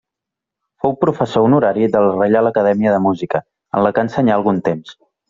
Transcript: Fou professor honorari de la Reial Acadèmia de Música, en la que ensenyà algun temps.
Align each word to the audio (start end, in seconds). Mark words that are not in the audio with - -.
Fou 0.85 0.93
professor 1.01 1.45
honorari 1.49 1.89
de 1.95 2.01
la 2.05 2.15
Reial 2.15 2.51
Acadèmia 2.53 2.95
de 2.97 3.03
Música, 3.07 3.43
en 3.81 3.87
la 3.89 3.93
que 3.99 4.07
ensenyà 4.07 4.39
algun 4.39 4.65
temps. 4.71 4.99